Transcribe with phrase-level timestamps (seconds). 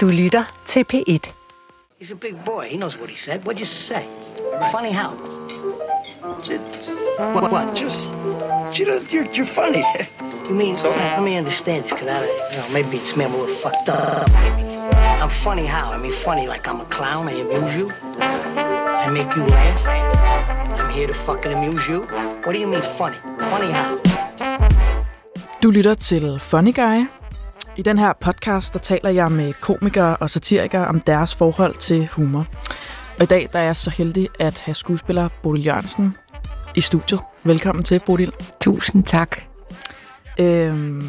[0.00, 1.30] Du lytter til P1.
[2.00, 2.64] He's a big boy.
[2.70, 3.40] He knows what he said.
[3.44, 4.04] What'd you say?
[4.72, 5.12] Funny how?
[6.42, 6.62] Just,
[7.34, 7.76] what, what?
[7.76, 8.12] Just,
[8.78, 9.84] you know, you're, you're funny.
[10.48, 13.34] you mean, so, let me understand this, because I, you know, maybe it's me, I'm
[13.34, 14.28] a little fucked up.
[14.32, 14.62] Maybe.
[15.22, 15.92] I'm funny how?
[15.92, 17.92] I mean, funny like I'm a clown, I amuse you.
[19.04, 19.80] I make you laugh.
[20.80, 22.00] I'm here to fucking amuse you.
[22.44, 23.18] What do you mean funny?
[23.52, 23.98] Funny how?
[25.60, 27.19] Du lytter til Funny Guy.
[27.80, 32.08] I den her podcast, der taler jeg med komikere og satirikere om deres forhold til
[32.12, 32.46] humor.
[33.18, 36.14] Og i dag der er jeg så heldig at have skuespiller Bodil Jørgensen
[36.76, 37.20] i studiet.
[37.44, 38.32] Velkommen til, Bodil.
[38.60, 39.40] Tusind tak.
[40.40, 41.02] Øhm,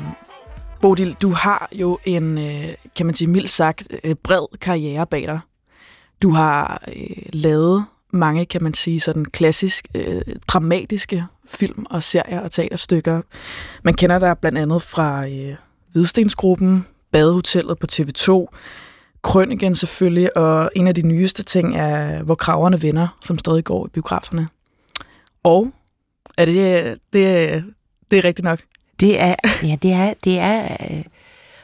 [0.81, 5.21] Bodil, du har jo en, øh, kan man sige, mildt sagt, øh, bred karriere bag
[5.21, 5.39] dig.
[6.21, 12.41] Du har øh, lavet mange, kan man sige, sådan klassisk øh, dramatiske film og serier
[12.41, 13.21] og teaterstykker.
[13.83, 15.55] Man kender dig blandt andet fra øh,
[15.91, 18.47] Hvidstensgruppen, Badehotellet på TV2,
[19.21, 23.85] Krønigen selvfølgelig, og en af de nyeste ting er Hvor kraverne vender, som stadig går
[23.85, 24.47] i biograferne.
[25.43, 25.71] Og
[26.37, 27.63] er det, det,
[28.11, 28.61] det er rigtigt nok?
[28.99, 31.03] Det er, ja, det er, det er, øh,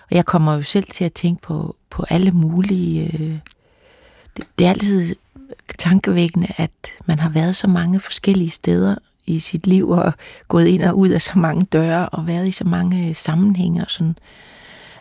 [0.09, 3.37] og jeg kommer jo selv til at tænke på, på alle mulige, øh,
[4.37, 5.15] det, det er altid
[5.77, 6.71] tankevækkende, at
[7.05, 8.95] man har været så mange forskellige steder
[9.27, 10.13] i sit liv, og
[10.47, 13.89] gået ind og ud af så mange døre, og været i så mange sammenhænge og
[13.89, 14.17] sådan.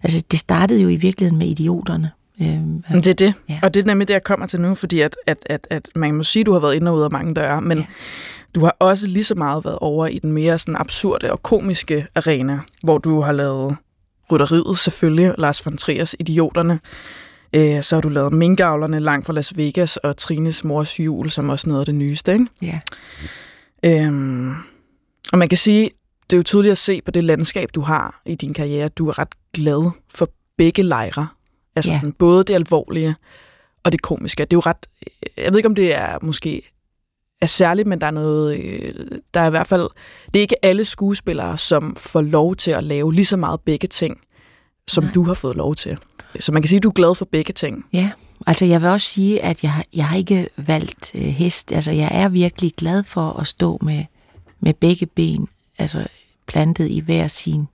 [0.02, 2.10] Altså, det startede jo i virkeligheden med idioterne.
[2.42, 3.58] Øhm, det er det, ja.
[3.62, 6.14] og det er nemlig det, jeg kommer til nu, fordi at, at, at, at man
[6.14, 7.84] må sige, at du har været ind og ud af mange døre, men ja.
[8.54, 12.06] du har også lige så meget været over i den mere sådan absurde og komiske
[12.14, 13.76] arena, hvor du har lavet
[14.32, 16.80] Rytteriet selvfølgelig, Lars von Triers Idioterne,
[17.52, 21.48] øh, så har du lavet Minkavlerne langt fra Las Vegas og Trines mors jul, som
[21.48, 22.46] også noget af det nyeste, ikke?
[22.62, 22.80] Ja.
[23.84, 24.50] Øhm,
[25.32, 25.90] og man kan sige,
[26.30, 29.08] det er jo tydeligt at se på det landskab, du har i din karriere, du
[29.08, 31.28] er ret glad for begge lejre.
[31.76, 31.96] Altså Ja.
[31.96, 33.14] sådan, både det alvorlige
[33.84, 34.40] og det komiske.
[34.40, 34.86] Det er jo ret...
[35.36, 36.62] Jeg ved ikke, om det er måske
[37.40, 38.58] er særligt, men der er noget...
[38.58, 38.94] øh,
[39.34, 39.88] Der er i hvert fald...
[40.26, 43.88] Det er ikke alle skuespillere, som får lov til at lave lige så meget begge
[43.88, 44.20] ting,
[44.88, 45.12] som Nej.
[45.12, 45.98] du har fået lov til.
[46.40, 47.84] Så man kan sige, at du er glad for begge ting.
[47.92, 48.10] Ja,
[48.46, 51.72] altså jeg vil også sige, at jeg, jeg har ikke valgt øh, hest.
[51.72, 54.04] Altså jeg er virkelig glad for at stå med,
[54.60, 55.48] med begge ben,
[55.78, 56.06] altså
[56.46, 57.68] plantet i hver sin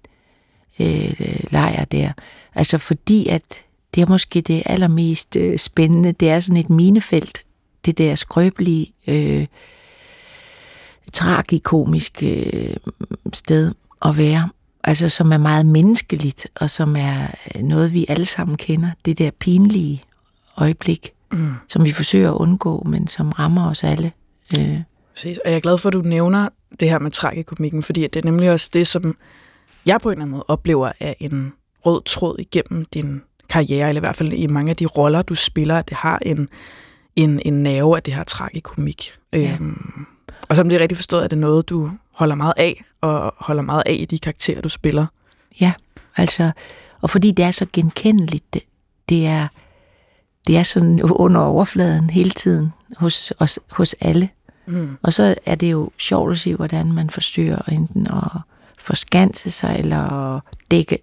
[0.81, 2.13] øh, lejr der.
[2.55, 6.13] Altså fordi at det er måske det allermest øh, spændende.
[6.13, 7.39] Det er sådan et minefelt,
[7.85, 9.47] det der skrøbelige, øh,
[11.13, 12.77] tragikomiske øh,
[13.33, 13.75] sted
[14.05, 14.49] at være.
[14.85, 17.27] Altså som er meget menneskeligt, og som er
[17.57, 18.91] øh, noget, vi alle sammen kender.
[19.05, 20.03] Det der pinlige
[20.57, 21.53] øjeblik, Mm.
[21.69, 24.13] som vi forsøger at undgå, men som rammer os alle.
[24.59, 24.79] Øh,
[25.15, 25.39] Præcis.
[25.39, 26.49] Og jeg er glad for, at du nævner
[26.81, 29.17] det her med tragikomikken, fordi det er nemlig også det, som
[29.87, 31.53] jeg på en eller anden måde oplever er en
[31.87, 35.35] rød tråd igennem din karriere, eller i hvert fald i mange af de roller, du
[35.35, 36.49] spiller, at det har en,
[37.17, 39.13] en, en nerve af det her tragikomik.
[39.33, 39.53] Ja.
[39.61, 40.07] Øhm,
[40.49, 43.63] og som det er rigtigt forstået, er det noget, du holder meget af, og holder
[43.63, 45.07] meget af i de karakterer, du spiller.
[45.61, 45.73] Ja,
[46.17, 46.51] altså,
[47.01, 48.63] og fordi det er så genkendeligt, det,
[49.09, 49.49] det er,
[50.47, 54.29] det er sådan under overfladen hele tiden hos, os, hos alle.
[54.67, 54.97] Mm.
[55.03, 58.41] Og så er det jo sjovt at se, hvordan man forsøger enten at
[58.79, 59.99] forskanse sig, eller
[60.37, 60.99] at dække,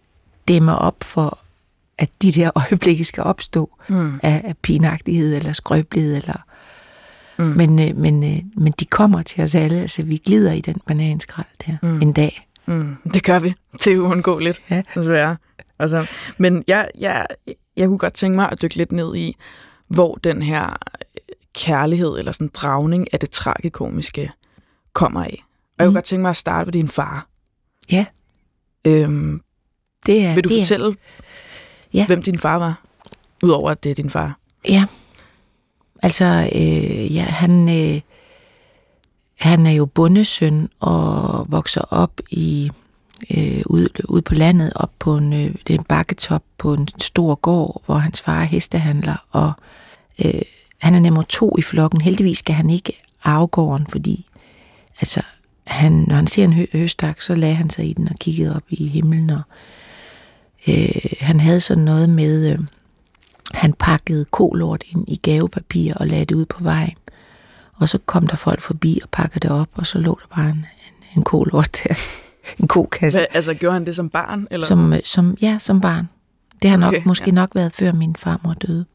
[0.47, 1.37] dæmme op for,
[1.97, 4.19] at de der øjeblikke skal opstå Mm.
[4.23, 6.15] af, af pinagtighed eller skrøbelighed.
[6.17, 6.43] Eller,
[7.39, 7.45] Mm.
[7.45, 10.81] men, øh, men, øh, men de kommer til os alle, altså vi glider i den
[10.87, 12.01] bananskrald der Mm.
[12.01, 12.47] en dag.
[12.65, 13.53] Mm, det gør vi.
[13.83, 14.81] Det er uundgåeligt, Ja.
[14.95, 15.37] desværre.
[15.79, 17.25] Altså, men jeg, jeg,
[17.77, 19.35] jeg kunne godt tænke mig at dykke lidt ned i,
[19.87, 20.77] hvor den her
[21.55, 24.31] kærlighed eller sådan dragning af det tragikomiske
[24.93, 25.43] kommer af.
[25.69, 25.93] Og jeg kunne Mm.
[25.93, 27.27] godt tænke mig at starte med din far.
[27.91, 28.05] Ja,
[28.85, 29.41] Øhm,
[30.05, 30.35] det er...
[30.35, 30.95] vil du det er, fortælle,
[31.93, 32.05] Ja.
[32.07, 32.81] hvem din far var?
[33.43, 34.39] Udover at det er din far.
[34.69, 34.85] Ja,
[36.03, 38.01] altså, øh, ja, han, øh,
[39.39, 42.71] han er jo bondesøn og vokser op i
[43.37, 46.87] øh, ude, ude på landet, op på en, øh, det er en bakketop på en
[46.99, 49.51] stor gård, hvor hans far er hestehandler, og
[50.25, 50.41] øh,
[50.77, 52.01] han er nummer to i flokken.
[52.01, 54.25] Heldigvis skal han ikke arve gården, fordi
[55.01, 55.21] altså,
[55.63, 58.55] han, når han ser en hø- høstak, så lagde han sig i den og kiggede
[58.55, 59.41] op i himlen, og
[60.67, 62.51] øh, han havde sådan noget med...
[62.51, 62.59] Øh,
[63.53, 66.97] han pakkede kolort ind i gavepapir og lagde det ud på vejen.
[67.75, 70.49] Og så kom der folk forbi og pakkede det op, og så lå der bare
[70.49, 71.95] en, en, en kolort der.
[72.59, 73.19] en kokasse.
[73.19, 74.47] Hva, altså, gjorde han det som barn?
[74.51, 74.67] Eller?
[74.67, 76.09] Som, øh, som, ja, som barn.
[76.61, 77.29] Det har nok, Okay, okay, måske ja.
[77.29, 77.35] ja.
[77.35, 78.85] nok været før min farmor døde.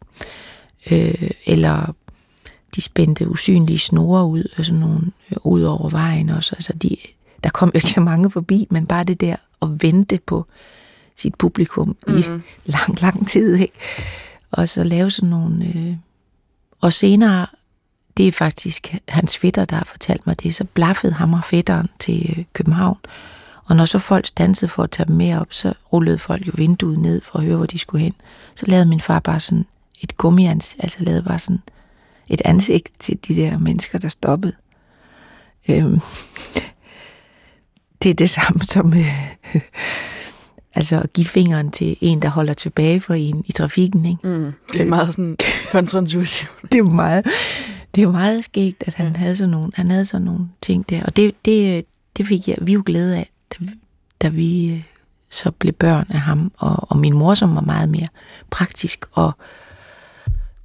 [0.91, 1.95] Øh, eller
[2.77, 6.55] de spændte usynlige snore ud, og sådan nogle, øh, ud over vejen også.
[6.55, 6.97] Altså de,
[7.45, 10.47] der kom jo ikke så mange forbi, men bare det der at vente på
[11.17, 12.17] sit publikum mm.
[12.17, 12.25] i
[12.65, 13.57] lang, lang tid.
[13.57, 13.75] Ikke?
[14.55, 15.65] Og så lave sådan nogle...
[15.65, 15.97] Øh,
[16.81, 17.47] og senere,
[18.17, 21.89] det er faktisk hans fætter, der har fortalt mig det, så blaffede ham og fætteren
[21.99, 22.99] til øh, København.
[23.65, 26.53] Og når så folk stansede for at tage dem med op, så rullede folk jo
[26.57, 28.15] vinduet ned for at høre, hvor de skulle hen.
[28.55, 29.67] Så lavede min far bare sådan
[30.01, 31.63] et gummians, altså lavede bare sådan
[32.31, 34.53] et ansigt til de der mennesker, der stoppede.
[35.69, 36.01] Øhm,
[38.03, 39.61] det er det samme som øh,
[40.75, 44.05] altså at give fingeren til en, der holder tilbage for en i trafikken.
[44.05, 44.29] Ikke?
[44.29, 45.37] Mm, det er meget sådan
[45.73, 46.51] kontraintuitivt.
[46.73, 47.27] det er meget,
[47.95, 49.19] det er meget skægt, at han, ja.
[49.19, 51.03] havde sådan nogle, han havde sådan nogle ting der.
[51.05, 51.85] Og det, det,
[52.17, 53.67] det fik jeg, vi jo glæde af, da,
[54.23, 54.83] da vi øh,
[55.31, 56.53] så blev børn af ham.
[56.59, 58.09] Og, og min mor, som var meget mere
[58.51, 59.33] praktisk, og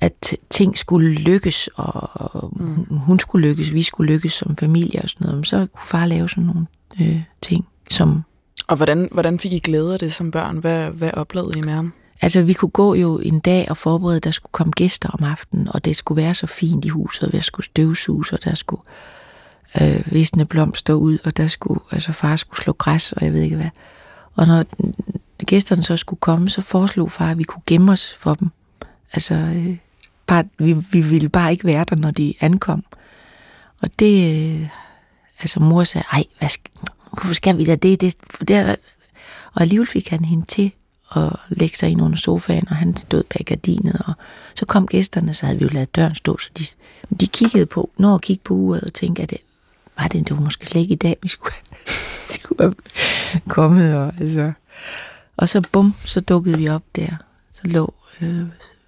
[0.01, 2.97] at ting skulle lykkes, og mm.
[2.97, 5.47] hun skulle lykkes, vi skulle lykkes som familie og sådan noget.
[5.47, 6.67] Så kunne far lave sådan nogle
[7.01, 8.23] øh, ting, som...
[8.69, 10.57] Og hvordan, hvordan fik I glæde af det som børn?
[10.57, 11.93] Hvad, hvad oplevede I med ham?
[12.21, 15.23] Altså, vi kunne gå jo en dag og forberede, at der skulle komme gæster om
[15.23, 18.53] aftenen, og det skulle være så fint i huset, og der skulle støvsuges, og der
[18.53, 18.81] skulle
[19.81, 23.41] øh, visne blomster ud, og der skulle, altså far skulle slå græs, og jeg ved
[23.41, 23.69] ikke hvad.
[24.35, 24.65] Og når
[25.45, 28.49] gæsterne så skulle komme, så foreslog far, at vi kunne gemme os for dem.
[29.13, 29.77] Altså, øh,
[30.27, 32.83] bare, vi, vi ville bare ikke være der, når de ankom.
[33.81, 34.67] Og det, øh,
[35.39, 36.71] altså mor sagde, ej, hvad skal,
[37.11, 38.01] hvorfor skal vi da det?
[38.01, 38.15] det,
[38.47, 38.77] det
[39.53, 40.71] og alligevel fik han hende til
[41.15, 44.13] at lægge sig ind under sofaen, og han stod bag gardinet, og
[44.55, 46.63] så kom gæsterne, så havde vi jo lavet døren stå, så de,
[47.15, 49.37] de kiggede på, når at kigge på uret og tænkte, at det,
[49.97, 51.53] var det, det var måske slet ikke i dag, vi skulle,
[52.39, 52.75] skulle have
[53.47, 54.51] kommet, og altså,
[55.37, 57.15] og så bum, så dukkede vi op der,
[57.51, 58.43] så lå, øh,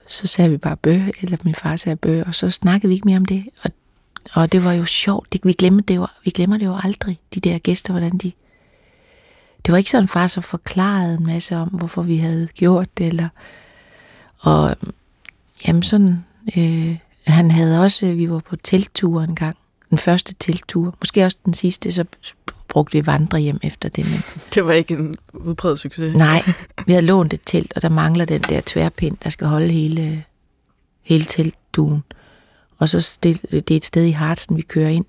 [0.08, 3.06] så sagde vi bare bø, eller min far sagde bø, og så snakkede vi ikke
[3.06, 3.72] mere om det, og
[4.34, 5.34] og det var jo sjovt.
[5.34, 8.32] Det, vi, glemmer det jo, vi glemmer det jo aldrig, de der gæster, hvordan de...
[9.66, 13.08] Det var ikke sådan, far så forklarede en masse om, hvorfor vi havde gjort det.
[13.08, 13.30] Eller,
[14.40, 14.76] og
[15.68, 16.26] jamen sådan...
[16.58, 18.14] Øh, han havde også...
[18.14, 19.58] Vi var på telttur en gang.
[19.90, 20.96] Den første telttur.
[21.02, 22.06] Måske også den sidste, så
[22.68, 24.06] brugte vi vandrehjem efter det.
[24.06, 24.24] Men...
[24.56, 26.14] Det var ikke en udbredt succes.
[26.14, 26.44] Nej,
[26.86, 30.24] vi havde lånt et telt, og der mangler den der tværpind, der skal holde hele,
[31.02, 32.04] hele teltduen.
[32.81, 35.06] Og så det, det er et sted i Hartsen, vi kører ind.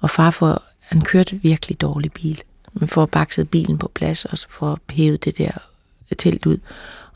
[0.00, 2.42] Og far får, han kørte virkelig dårlig bil.
[2.72, 5.50] Men får bakset bilen på plads, og så får hævet det der
[6.18, 6.58] telt ud.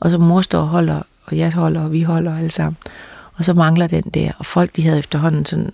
[0.00, 2.76] Og så mor står og holder, og jeg holder, og vi holder alle sammen.
[3.34, 4.32] Og så mangler den der.
[4.38, 5.70] Og folk, de havde efterhånden sådan,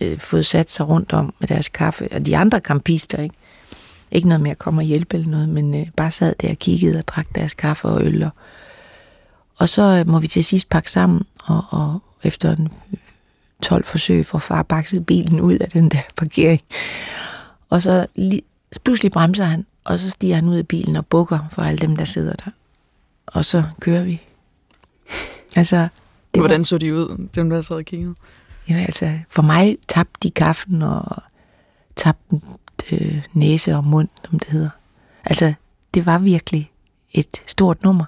[0.00, 2.08] øh, fået sat sig rundt om med deres kaffe.
[2.12, 3.34] Og de andre kampister, ikke?
[4.10, 6.58] Ikke noget med at komme og hjælpe eller noget, men øh, bare sad der og
[6.58, 8.22] kiggede og drak deres kaffe og øl.
[8.22, 8.30] Og,
[9.56, 12.68] og så øh, må vi til sidst pakke sammen, og, og efter en
[13.62, 16.60] 12 forsøg for far bakset bilen ud af den der parkering.
[17.70, 18.42] Og så lige,
[18.84, 21.96] pludselig bremser han, og så stiger han ud af bilen og bukker for alle dem,
[21.96, 22.50] der sidder der.
[23.26, 24.22] Og så kører vi.
[25.56, 25.88] Altså,
[26.34, 28.14] det Hvordan var, så de ud, dem der sad og kiggede?
[28.68, 31.22] Ja, altså, for mig tabte de kaffen og
[31.96, 32.40] tabte
[32.92, 34.70] øh, næse og mund, som det hedder.
[35.24, 35.54] Altså,
[35.94, 36.70] det var virkelig
[37.14, 38.04] et stort nummer.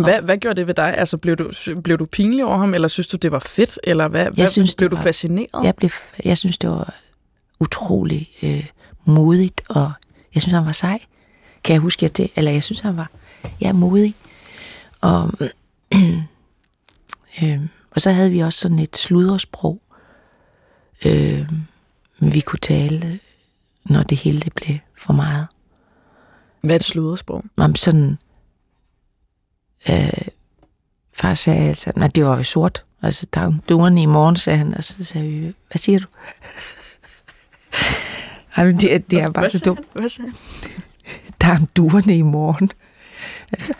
[0.00, 0.94] Hvad, hvad gjorde det ved dig?
[0.98, 1.50] Altså, blev du,
[1.84, 3.78] blev du pinlig over ham, eller synes du, det var fedt?
[3.84, 5.64] Eller hvad, jeg hvad synes, blev du var, fascineret?
[5.64, 5.90] Jeg, blev,
[6.24, 6.94] jeg synes, det var
[7.60, 8.66] utrolig øh,
[9.04, 9.92] modigt, og
[10.34, 10.98] jeg synes, han var sej.
[11.64, 12.30] Kan jeg huske det?
[12.36, 13.10] Eller jeg synes, han var
[13.60, 14.14] ja, modig.
[15.00, 15.30] Og,
[17.42, 19.82] øh, og så havde vi også sådan et sludresprog,
[21.04, 21.50] øh,
[22.18, 23.18] vi kunne tale,
[23.84, 25.46] når det hele det blev for meget.
[26.60, 27.44] Hvad er et sludresprog?
[27.56, 28.18] Om sådan
[29.90, 30.12] øh,
[31.12, 32.84] far sagde altså, at det var jo sort.
[33.02, 36.06] Altså, der er duerne i morgen, sagde han, og så sagde vi, hvad siger du?
[38.56, 39.80] Ej, men det, det er bare hvad så dumt.
[39.92, 40.38] Hvad sagde han?
[41.40, 42.70] Der er duerne i morgen.
[43.52, 43.72] Altså,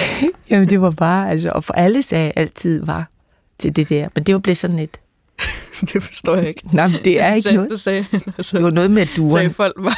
[0.50, 3.10] jamen, det var bare, altså, og for alle sagde altid var
[3.58, 5.00] til det der, men det var blevet sådan et,
[5.92, 6.62] det forstår jeg ikke.
[6.72, 7.80] Nej, men det er ikke noget.
[7.80, 9.38] sagde han, altså, det var noget med duerne.
[9.38, 9.96] Sagde folk bare,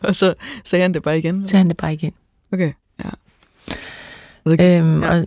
[0.00, 1.48] og så sagde han det bare igen?
[1.48, 2.12] Sagde han det bare igen.
[2.52, 2.72] Okay.
[2.98, 3.10] Ja.
[4.46, 5.10] Øhm, ja.
[5.10, 5.26] og,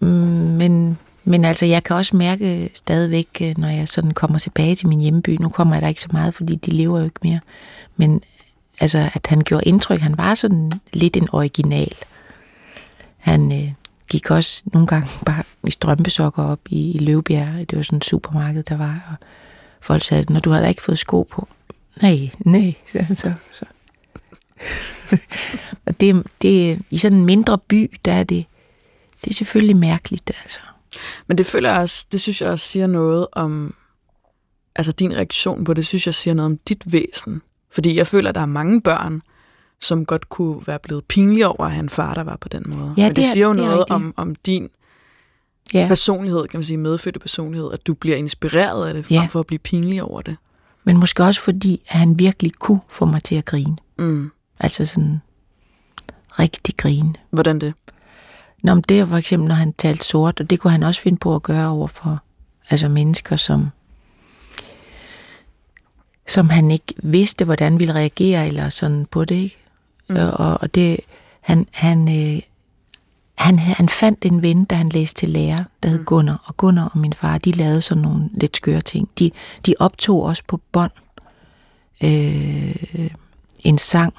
[0.00, 4.74] mm, men, men altså, jeg kan også mærke stadigvæk, øh, når jeg sådan kommer tilbage
[4.74, 7.20] til min hjemby, nu kommer jeg der ikke så meget, fordi de lever jo ikke
[7.22, 7.40] mere,
[7.96, 8.22] men
[8.80, 11.94] altså, at han gjorde indtryk, han var sådan lidt en original.
[13.18, 13.72] Han øh,
[14.10, 18.04] gik også nogle gange bare i strømpesokker op i, i Løvbjerg, det var sådan et
[18.04, 19.26] supermarked, der var, og
[19.80, 21.48] folk sagde, når du har da ikke fået sko på.
[22.02, 23.64] Nej, nej, så, så, så
[25.86, 28.44] og det, det, i sådan en mindre by, der er det,
[29.24, 30.60] det er selvfølgelig mærkeligt, altså.
[31.26, 33.74] Men det føler jeg også, det synes jeg også siger noget om,
[34.76, 37.42] altså din reaktion på det, synes jeg siger noget om dit væsen.
[37.70, 39.22] Fordi jeg føler, at der er mange børn,
[39.80, 42.94] som godt kunne være blevet pinlig over, at han far, der var på den måde.
[42.96, 43.90] Ja, Men det, det er- siger jo det noget rigtigt.
[43.94, 44.68] om, om din
[45.74, 45.84] Ja.
[45.88, 49.26] personlighed, kan man sige, medfødte personlighed, at du bliver inspireret af det, frem Ja.
[49.30, 50.36] for at blive pinlig over det.
[50.84, 53.76] Men måske også fordi, at han virkelig kunne få mig til at grine.
[53.98, 54.30] Mm.
[54.62, 55.20] Altså sådan
[56.38, 57.14] rigtig grine.
[57.30, 57.74] Hvordan det?
[58.62, 61.00] Nå, men det er for eksempel, når han talte sort, og det kunne han også
[61.00, 62.22] finde på at gøre over for
[62.70, 63.68] altså mennesker, som,
[66.28, 69.34] som han ikke vidste, hvordan ville reagere eller sådan på det.
[69.34, 69.58] Ikke?
[70.08, 70.16] Mm.
[70.16, 71.00] Og, og det,
[71.40, 72.42] han, han, øh,
[73.34, 76.42] han, han fandt en ven, da han læste til lærer, der hed Gunnar.
[76.44, 79.08] Og Gunnar og min far, de lavede sådan nogle lidt skøre ting.
[79.18, 79.30] De,
[79.66, 80.92] de optog også på bånd
[82.02, 83.10] øh,
[83.64, 84.14] en sang,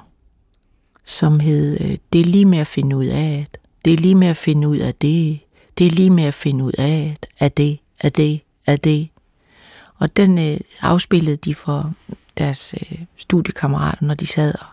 [1.03, 3.59] som hed øh, Det er lige med at finde ud af det.
[3.85, 5.39] Det er lige med at finde ud af det.
[5.77, 7.29] Det er lige med at finde ud af det.
[7.39, 9.09] Af det, af det, af det.
[9.97, 11.93] Og den øh, afspillede de for
[12.37, 14.67] deres øh, studiekammerater, når de sad og,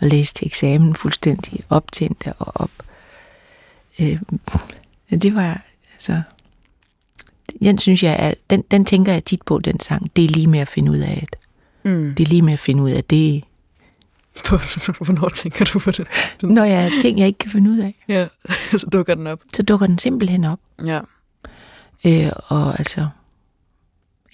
[0.00, 2.70] og læste eksamen fuldstændig optændte og op.
[4.00, 4.20] Øh,
[5.10, 5.62] det var
[5.94, 6.22] altså...
[7.62, 10.16] Den synes jeg, er, den, den tænker jeg tit på, den sang.
[10.16, 11.38] Det er lige med at finde ud af det.
[11.92, 12.14] Mm.
[12.14, 13.44] Det er lige med at finde ud af det.
[15.04, 16.06] Hvornår tænker du på det?
[16.42, 18.26] Når jeg ting, jeg ikke kan finde ud af, Ja,
[18.80, 19.40] så dukker den op.
[19.54, 20.60] så dukker den simpelthen op.
[20.84, 21.00] Ja.
[22.06, 23.08] Øh, og altså,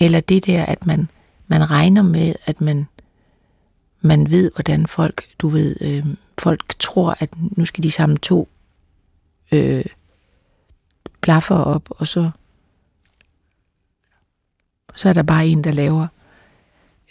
[0.01, 1.09] eller det der, at man,
[1.47, 2.87] man regner med, at man,
[4.01, 6.03] man ved, hvordan folk, du ved, øh,
[6.39, 8.49] folk tror, at nu skal de samle to
[9.53, 9.85] øh,
[11.21, 12.31] blaffer op, og så,
[14.95, 16.07] så er der bare en, der laver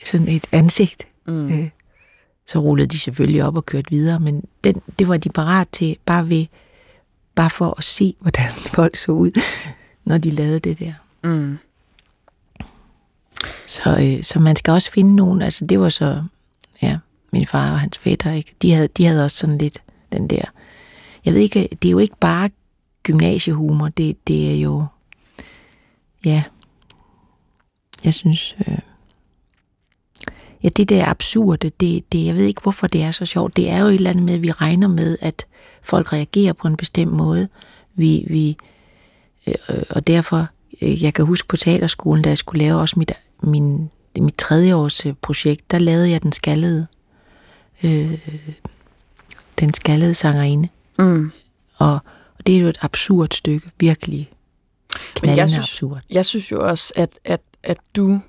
[0.05, 1.07] sådan et ansigt.
[1.27, 1.49] Mm.
[1.49, 1.69] Øh,
[2.51, 5.97] så rullede de selvfølgelig op og kørte videre, men den, det var de parat til,
[6.05, 6.45] bare ved,
[7.35, 9.41] bare for at se, hvordan folk så ud,
[10.05, 10.93] når de lavede det der.
[11.23, 11.57] Mm.
[13.65, 16.23] Så, øh, så man skal også finde nogen, altså det var så,
[16.81, 16.97] ja,
[17.31, 18.55] min far og hans fætter, ikke?
[18.61, 19.81] De, havde, de havde også sådan lidt
[20.11, 20.43] den der,
[21.25, 22.49] jeg ved ikke, det er jo ikke bare
[23.03, 24.85] gymnasiehumor, det, det er jo,
[26.25, 26.43] ja,
[28.03, 28.77] jeg synes, øh,
[30.63, 33.69] ja, det der absurde, det, det, jeg ved ikke, hvorfor det er så sjovt, det
[33.69, 35.45] er jo et eller andet med, at vi regner med, at
[35.81, 37.47] folk reagerer på en bestemt måde,
[37.95, 38.57] vi, vi
[39.47, 40.47] øh, og derfor,
[40.81, 43.11] øh, jeg kan huske på teaterskolen, da jeg skulle lave også mit,
[43.43, 43.89] min,
[44.19, 46.87] mit tredje års projekt, der lavede jeg den skaldede,
[47.83, 48.27] øh,
[49.59, 50.69] den skaldede sangerinde.
[50.99, 51.31] Mm.
[51.77, 51.93] Og,
[52.37, 54.31] og det er jo et absurd stykke, virkelig
[55.15, 55.99] knaldende synes- absurd.
[56.09, 58.19] Jeg synes jo også, at, at, at du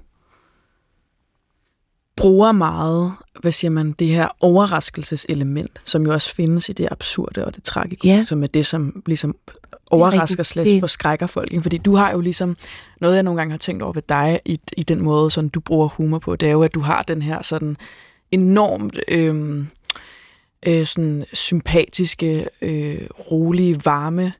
[2.16, 7.44] bruger meget, hvad siger man, det her overraskelseselement, som jo også findes i det absurde
[7.44, 8.24] og det tragiske, Ja.
[8.24, 9.36] som er det, som ligesom
[9.90, 11.52] overrasker Det- forskrækker folk.
[11.52, 11.62] ikke?
[11.62, 12.56] Fordi du har jo ligesom,
[13.00, 15.60] noget jeg nogle gange har tænkt over ved dig, i, i den måde, sådan du
[15.60, 17.76] bruger humor på, det er jo, at du har den her sådan
[18.30, 19.66] enormt øhm,
[20.66, 23.00] øh, sådan sympatiske, øh,
[23.30, 24.32] rolige, varme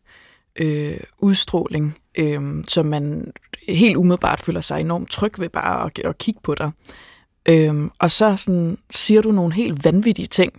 [0.56, 3.32] øh, udstråling, øh, som man
[3.68, 6.70] helt umiddelbart føler sig enormt tryg ved bare at, at kigge på dig.
[7.48, 10.52] Øhm, og så sådan, siger du nogle helt vanvittige ting,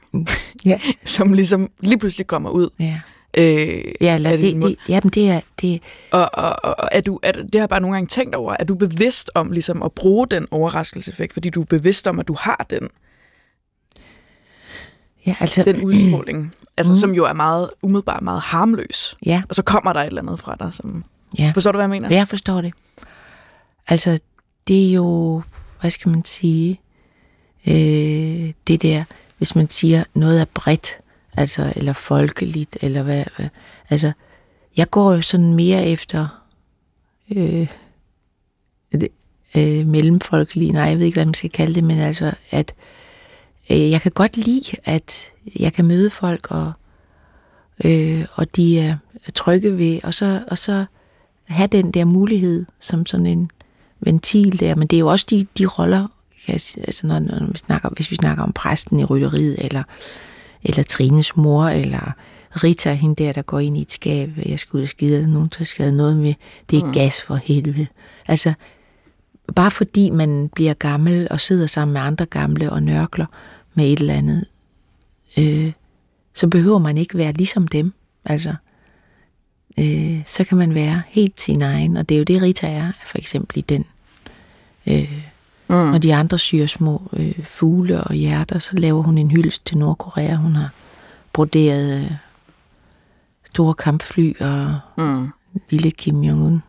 [0.65, 0.79] Ja.
[1.05, 2.69] som ligesom lige pludselig kommer ud.
[2.79, 2.99] Ja,
[3.37, 7.31] Øh, ja lad det, det, jamen det er, det, Og, og, og er du, er,
[7.31, 8.55] det har jeg bare nogle gange tænkt over.
[8.59, 12.27] Er du bevidst om ligesom at bruge den overraskelseseffekt, fordi du er bevidst om, at
[12.27, 12.89] du har den,
[15.25, 16.95] ja, altså, den udstråling, altså, Mm.
[16.99, 19.17] som jo er meget umiddelbart meget harmløs.
[19.25, 20.73] ja, Og så kommer der et eller andet fra dig.
[20.73, 21.03] Som,
[21.39, 21.51] ja.
[21.53, 22.07] forstår du, hvad jeg mener?
[22.11, 22.73] Ja, jeg forstår det.
[23.87, 24.19] Altså,
[24.67, 25.41] det er jo,
[25.83, 26.81] hvad skal man sige,
[27.67, 29.03] øh, det der,
[29.37, 30.99] hvis man siger noget er bredt,
[31.37, 33.49] altså, eller folkeligt, eller hvad, hvad
[33.89, 34.11] altså,
[34.77, 36.43] jeg går jo sådan mere efter
[37.35, 37.67] øh,
[38.91, 39.07] det,
[39.57, 42.73] øh, mellemfolkelige, nej, jeg ved ikke, hvad man skal kalde det, men altså, at
[43.71, 46.71] øh, jeg kan godt lide, at jeg kan møde folk, og,
[47.85, 48.97] øh, og de er
[49.33, 50.85] trygge ved, og så, og så
[51.43, 53.49] have den der mulighed som sådan en
[54.05, 56.07] ventil der, men det er jo også de, de roller,
[56.45, 59.83] kan sige, altså når, når vi snakker, hvis vi snakker om præsten i rytteriet, eller,
[60.63, 62.11] eller Trines mor, eller
[62.63, 65.29] Rita, hende der, der går ind i et skab, jeg skal ud og skide, eller
[65.29, 66.33] nogen, der skal have noget med,
[66.69, 66.93] det er mm.
[66.93, 67.87] gas for helvede.
[68.27, 68.53] Altså,
[69.55, 73.25] bare fordi man bliver gammel og sidder sammen med andre gamle og nørkler
[73.73, 74.45] med et eller andet,
[75.37, 75.71] øh,
[76.33, 77.93] så behøver man ikke være ligesom dem.
[78.25, 78.55] Altså,
[79.79, 82.91] øh, så kan man være helt sin egen, og det er jo det, Rita er,
[83.05, 83.85] for eksempel i den.
[84.87, 85.23] Øh,
[85.67, 85.75] Mm.
[85.75, 89.77] Når de andre syr små øh, fugle og hjerter, så laver hun en hyldest til
[89.77, 90.35] Nordkorea.
[90.35, 90.73] Hun har
[91.33, 92.11] broderet øh,
[93.45, 95.27] store kampfly og Mm.
[95.69, 96.59] lille Kim Jong-un.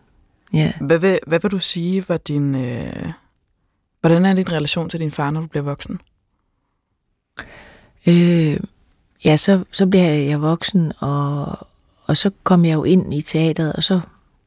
[0.52, 0.72] Ja.
[0.80, 2.54] Hvad, vil, hvad vil du sige var din...
[2.54, 3.12] Øh,
[4.00, 6.00] hvordan er din relation til din far, når du bliver voksen?
[8.06, 8.56] Øh,
[9.24, 11.46] ja, så, så blev jeg voksen, og,
[12.06, 14.00] og så kom jeg jo ind i teateret, og så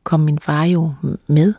[0.03, 0.93] kom min far jo
[1.27, 1.53] med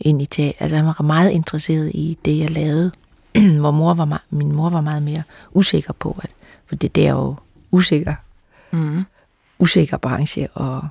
[0.00, 0.54] ind i teateret.
[0.62, 2.92] Altså han var meget interesseret i det, jeg lavede,
[3.60, 5.22] hvor mor var, min mor var meget mere
[5.52, 6.30] usikker på, at,
[6.66, 7.36] for det, det er jo
[7.70, 8.14] usikker,
[8.72, 9.04] Mm.
[9.58, 10.88] usikker branche, og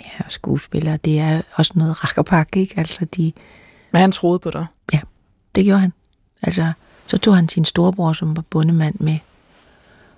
[0.00, 2.74] ja, skuespillere, det er også noget rakkerpak, ikke?
[2.78, 3.32] Altså de,
[3.92, 4.66] Men han troede på dig.
[5.54, 5.92] det gjorde han.
[6.42, 6.72] Altså,
[7.06, 9.18] så tog han sin storebror, som var bondemand med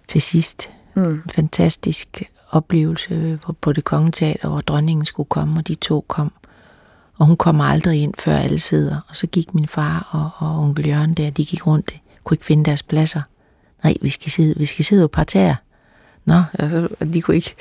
[0.08, 0.70] til sidst.
[0.94, 1.02] Mm.
[1.14, 6.04] En fantastisk oplevelse på, på det kongelige teater, hvor dronningen skulle komme, og de to
[6.08, 6.32] kom.
[7.18, 9.00] Og hun kom aldrig ind, før alle sidder.
[9.08, 11.92] Og så gik min far og, og onkel Jørgen der, de gik rundt,
[12.24, 13.22] kunne ikke finde deres pladser.
[13.84, 15.56] Nej, vi skal sidde, vi skal sidde på parterre.
[16.24, 17.54] Nå, og, så, og de kunne ikke.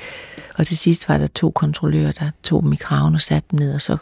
[0.54, 3.58] Og til sidst var der to kontrollører, der tog dem i kraven og satte dem
[3.58, 3.96] ned, og så,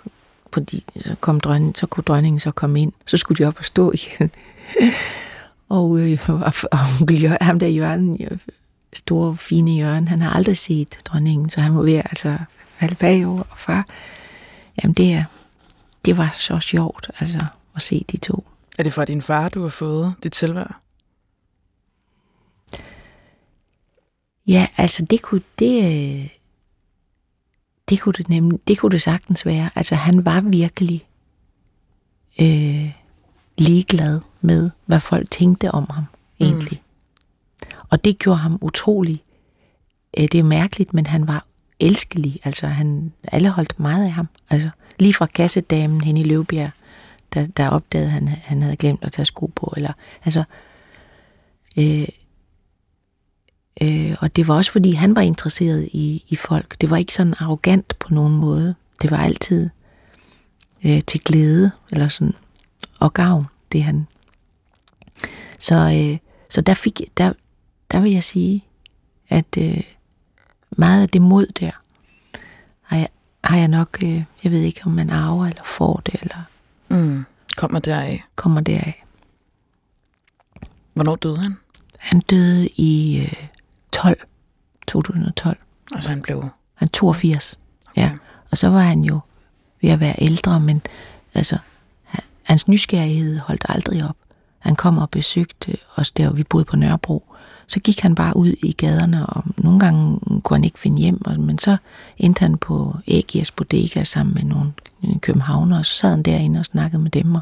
[0.51, 2.93] på de, så, kom dronningen, så kunne dronningen så komme ind.
[3.07, 4.31] Så skulle de op og stå igen.
[5.69, 8.39] og, øh, og, og onkel Jørgen, ham der Jørgen, øh,
[8.93, 12.37] store, fine Jørgen, han har aldrig set dronningen, så han må være altså
[12.79, 13.43] falde bagover.
[13.51, 13.87] Og far,
[14.83, 15.25] jamen det, er,
[16.07, 18.45] det var så sjovt, altså, at se de to.
[18.79, 20.81] Er det fra din far, du har fået dit tilvær?
[24.47, 26.29] Ja, altså det kunne det, øh,
[27.89, 29.71] det kunne det nemlig, det kunne det sagtens være.
[29.75, 31.07] Altså han var virkelig
[32.41, 32.93] øh,
[33.59, 36.05] ligeglad med, hvad folk tænkte om ham
[36.41, 36.83] egentlig.
[36.83, 37.69] Mm.
[37.89, 39.23] Og det gjorde ham utrolig,
[40.19, 41.47] øh, det er mærkeligt, men han var
[41.81, 42.41] elskelig.
[42.45, 44.29] Altså han, alle holdt meget af ham.
[44.51, 46.71] Altså lige fra kassedamen hen i Løvbjerg,
[47.35, 49.73] der, der opdagede han, han havde glemt at tage sko på.
[49.77, 49.93] Eller,
[50.25, 50.45] altså,
[51.79, 52.09] øh,
[53.83, 56.81] Øh, og det var også, fordi han var interesseret i, i folk.
[56.81, 58.75] Det var ikke sådan arrogant på nogen måde.
[59.03, 59.71] Det var altid
[60.87, 62.35] øh, til glæde eller sådan,
[63.01, 64.07] og gavn, det han.
[65.59, 66.19] Så, øh,
[66.51, 67.33] så der, fik, der,
[67.91, 68.65] der vil jeg sige,
[69.29, 69.83] at øh,
[70.71, 71.71] meget af det mod der,
[72.83, 73.09] har jeg,
[73.47, 76.37] har jeg nok, øh, jeg ved ikke, om man arver eller får det, eller
[76.89, 77.25] Mm.
[77.57, 78.23] Kommer deraf.
[78.37, 79.05] kommer deraf.
[80.95, 81.57] Hvornår døde han?
[81.99, 83.33] Han døde i øh,
[83.93, 84.21] 12,
[84.87, 85.57] 2012.
[85.95, 86.49] Altså han blev...
[86.75, 87.59] Han er 82.
[87.91, 88.01] Okay.
[88.03, 88.11] Ja.
[88.51, 89.21] Og så var han jo
[89.83, 90.83] ved at være ældre, men
[91.35, 91.59] altså,
[92.05, 94.17] han- hans nysgerrighed holdt aldrig op.
[94.59, 97.35] Han kom og besøgte os der, vi boede på Nørrebro.
[97.69, 101.21] Så gik han bare ud i gaderne, og nogle gange kunne han ikke finde hjem,
[101.25, 101.77] og- men så
[102.17, 104.73] endte han på AGS Bodega sammen med nogle
[105.21, 107.41] københavnere, og så sad han derinde og snakkede med dem, og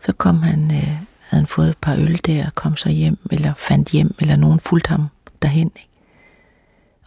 [0.00, 0.82] så kom han, øh,
[1.20, 4.36] havde han fået et par øl der, og kom så hjem, eller fandt hjem, eller
[4.36, 5.06] nogen fulgte ham
[5.42, 5.70] derhen.
[5.76, 5.88] Ikke?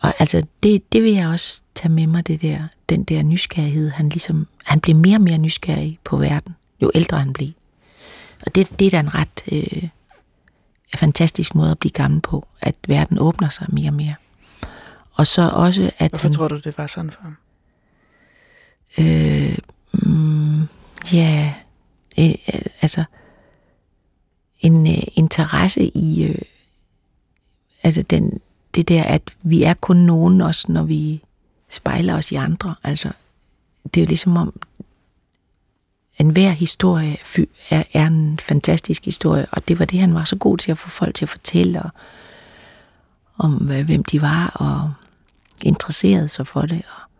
[0.02, 3.90] Og altså, det, det vil jeg også tage med mig, det der, den der nysgerrighed.
[3.90, 7.50] Han, ligesom, han blev mere og mere nysgerrig på verden, jo ældre han blev.
[8.46, 9.88] Og det, det er da en ret øh,
[10.98, 14.16] fantastisk måde at blive gammel på, at verden åbner sig mere og mere.
[15.14, 17.36] Og så også, at Hvorfor han, tror du, det var sådan for ham?
[19.00, 19.58] øh,
[19.94, 20.62] mm,
[21.14, 21.54] ja,
[22.20, 22.36] øh,
[22.82, 23.04] altså
[24.60, 26.42] en øh, interesse i, øh,
[27.84, 28.40] altså den,
[28.76, 31.22] det der, at vi er kun nogen også, når vi
[31.70, 32.76] spejler os i andre.
[32.84, 33.12] Altså,
[33.84, 34.62] det er jo ligesom om,
[36.18, 37.18] en hver historie
[37.70, 40.78] er, er en fantastisk historie, og det var det, han var så god til at
[40.78, 41.90] få folk til at fortælle, og,
[43.38, 44.94] om hvem de var, og
[45.64, 46.82] interesserede sig for det.
[46.98, 47.12] Og,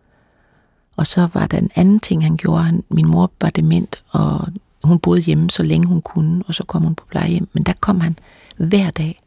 [0.96, 2.62] og så var der en anden ting, han gjorde.
[2.62, 4.48] Han, min mor var dement, og
[4.84, 7.48] hun boede hjemme, så længe hun kunne, og så kom hun på plejehjem.
[7.52, 8.18] Men der kom han
[8.56, 9.20] hver dag,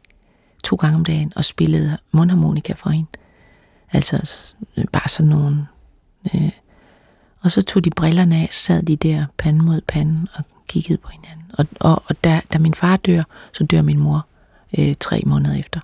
[0.64, 3.08] to gange om dagen, og spillede mundharmonika for hende.
[3.92, 4.44] Altså
[4.92, 5.66] bare sådan nogle...
[6.34, 6.50] Øh,
[7.46, 11.08] og så tog de brillerne af, sad de der pande mod pande og kiggede på
[11.08, 11.50] hinanden.
[11.58, 14.26] Og, og, og da, da min far dør, så dør min mor
[14.78, 15.80] øh, tre måneder efter.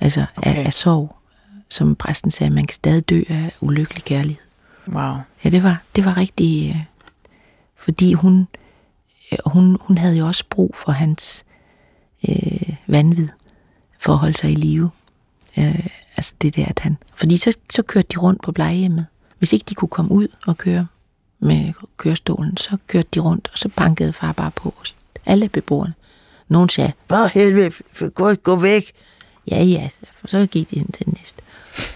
[0.00, 0.24] Altså.
[0.36, 0.56] Okay.
[0.56, 1.16] af, af sorg,
[1.68, 4.42] som præsten sagde, man kan stadig dø af ulykkelig kærlighed.
[4.88, 5.16] Wow.
[5.44, 6.70] Ja, det var, det var rigtig...
[6.70, 6.82] Øh,
[7.76, 8.48] fordi hun,
[9.32, 11.44] øh, hun, hun havde jo også brug for hans
[12.28, 13.28] øh, vanvid
[13.98, 14.90] for at holde sig i live.
[15.58, 15.86] Øh,
[16.16, 16.96] altså det der, at han...
[17.16, 19.06] Fordi så, så kørte de rundt på plejehjemmet.
[19.40, 20.86] Hvis ikke de kunne komme ud og køre
[21.38, 25.94] med kørestolen, så kørte de rundt, og så bankede far bare på hos alle beboerne.
[26.48, 27.72] Nogen sagde, hvor helvede,
[28.10, 28.92] gå, gå væk.
[29.50, 29.88] Ja, ja,
[30.26, 31.42] så gik de hen til den næste.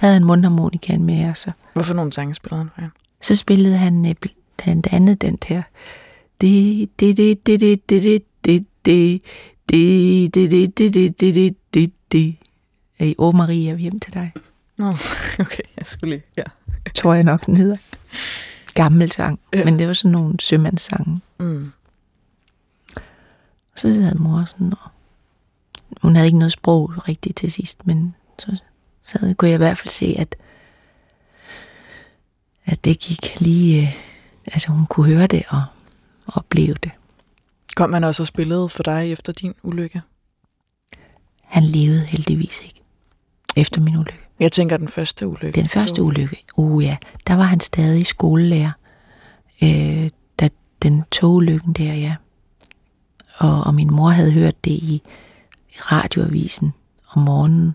[0.01, 2.95] Havde han mundharmonikaen med, og så Hvorfor nogle sange spillede han for hende?
[3.21, 4.15] så spillede han øh,
[4.57, 5.63] blandt andet den der.
[6.41, 9.23] Det, det, det, det, det, det, det, det,
[9.69, 12.37] det, det, det, det, det, det, det, det, det, det.
[12.99, 14.01] Hey, Åh Marie, jeg vil
[14.77, 14.89] Nå,
[15.45, 16.25] okay, jeg skulle lige...
[16.37, 16.43] Ja.
[16.95, 17.77] Tror jeg nok, den hedder.
[18.75, 19.65] Gammel sang, Ja.
[19.65, 21.21] men det var sådan nogle sømandssange.
[21.39, 21.73] Mm.
[23.73, 24.91] Og så sad mor sådan og
[26.03, 28.57] hun havde ikke noget sprog rigtigt til sidst, men så,
[29.03, 30.37] så kunne jeg i hvert fald se, at,
[32.65, 33.83] at det gik lige...
[33.83, 33.95] Øh,
[34.47, 35.65] altså hun kunne høre det og
[36.27, 36.91] opleve det.
[37.77, 40.03] Kom han også og spillede for dig efter din ulykke?
[41.43, 42.83] Han levede heldigvis ikke
[43.57, 44.24] efter min ulykke.
[44.41, 45.61] Jeg tænker den første ulykke.
[45.61, 48.73] Den første ulykke, uh ja, der var han stadig skolelærer,
[49.63, 50.49] øh, da
[50.83, 52.17] den togulykken der, ja.
[53.39, 55.03] Og, og min mor havde hørt det i
[55.73, 56.73] radioavisen
[57.11, 57.75] om morgenen,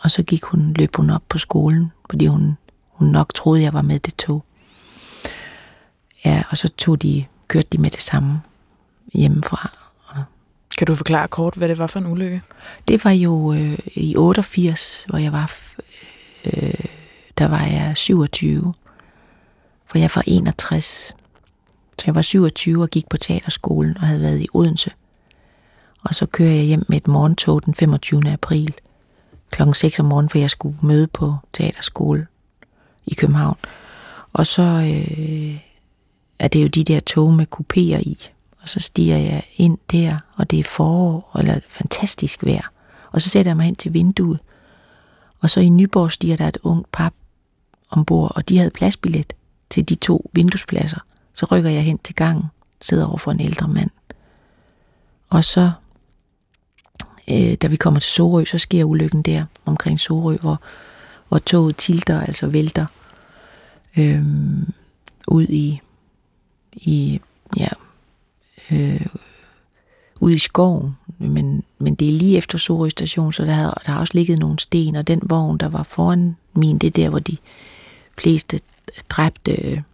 [0.00, 3.72] og så gik hun, løb hun op på skolen, fordi hun, hun nok troede, jeg
[3.72, 4.44] var med det tog.
[6.24, 8.40] Ja, og så tog de, kørte de med det samme
[9.14, 9.85] hjemmefra.
[10.76, 12.42] Kan du forklare kort, hvad det var for en ulykke?
[12.88, 15.52] Det var jo øh, i 88, hvor jeg var,
[16.44, 16.84] øh,
[17.38, 18.74] der var jeg 27,
[19.86, 21.14] for jeg var 61.
[21.98, 24.90] Så jeg var 27 og gik på teaterskolen og havde været i Odense.
[26.02, 28.30] Og så kører jeg hjem med et morgentog den 25.
[28.30, 28.74] april
[29.50, 32.26] klokken 6 om morgenen, for jeg skulle møde på teaterskole
[33.06, 33.56] i København.
[34.32, 35.58] Og så øh,
[36.38, 38.30] er det jo de der tog med kupéer i.
[38.66, 42.72] Og så stiger jeg ind der, og det er forår, eller fantastisk vejr.
[43.12, 44.38] Og så sætter jeg mig hen til vinduet.
[45.40, 47.12] Og så i Nyborg stiger der et ungt pap
[47.90, 49.32] ombord, og de havde pladsbillet
[49.70, 50.98] til de to vinduespladser.
[51.34, 52.44] Så rykker jeg hen til gangen,
[52.80, 53.90] sidder over for en ældre mand.
[55.28, 55.70] Og så,
[57.30, 60.60] øh, da vi kommer til Sorø, så sker ulykken der omkring Sorø, hvor,
[61.28, 62.86] hvor toget tilter, altså vælter,
[63.96, 64.24] øh,
[65.28, 65.80] ud i
[66.72, 67.20] i,
[67.56, 67.68] ja,
[68.70, 69.06] øh,
[70.20, 73.92] ude i skoven, men, men det er lige efter Sorø station, så der havde, der
[73.92, 77.08] har også ligget nogle sten, og den vogn, der var foran min, det er der,
[77.08, 77.36] hvor de
[78.18, 78.60] fleste
[79.08, 79.84] dræbte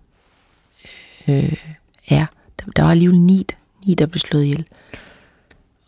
[1.29, 1.57] øh,
[2.09, 2.27] er.
[2.61, 3.47] Der, der var alligevel ni,
[3.87, 4.67] ni, der blev slået ihjel.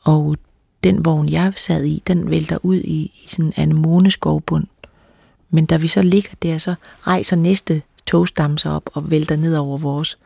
[0.03, 0.37] Og
[0.85, 4.67] den vogn, jeg sad i, den vælter ud i, i sådan en anemoneskovbund.
[5.51, 9.57] Men da vi så ligger der, så rejser næste togstamme sig op og vælter ned
[9.57, 10.19] over vores.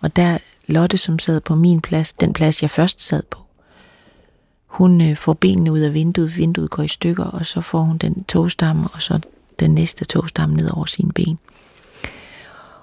[0.00, 3.38] Og der Lotte, som sad på min plads, den plads jeg først sad på,
[4.66, 7.98] hun øh, får benene ud af vinduet, vinduet går i stykker, og så får hun
[7.98, 9.20] den togstamme, og så
[9.60, 11.38] den næste togstamme ned over sine ben.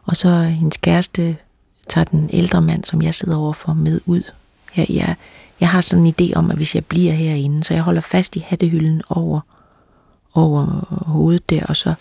[0.04, 1.38] Og så hendes kæreste
[1.90, 4.24] tager den ældre mand, som jeg sidder overfor, med ud.
[4.78, 5.16] Jeg, jeg,
[5.60, 8.36] jeg har sådan en idé om, at hvis jeg bliver herinde, så jeg holder fast
[8.36, 9.40] i hattehylden over,
[10.34, 11.94] over hovedet der, og så